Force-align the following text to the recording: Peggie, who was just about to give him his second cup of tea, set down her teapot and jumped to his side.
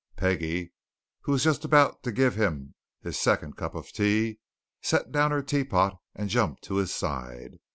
Peggie, 0.17 0.73
who 1.25 1.31
was 1.33 1.43
just 1.43 1.63
about 1.63 2.01
to 2.01 2.11
give 2.11 2.33
him 2.33 2.73
his 3.03 3.19
second 3.19 3.55
cup 3.55 3.75
of 3.75 3.91
tea, 3.91 4.39
set 4.81 5.11
down 5.11 5.29
her 5.29 5.43
teapot 5.43 5.95
and 6.15 6.27
jumped 6.27 6.63
to 6.63 6.77
his 6.77 6.91
side. 6.91 7.59